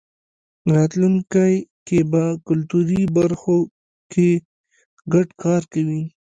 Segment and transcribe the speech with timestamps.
[0.75, 1.55] راتلونکی
[1.87, 3.57] کې به کلتوري برخو
[4.11, 4.29] کې
[5.13, 6.01] ګډ کار کوی.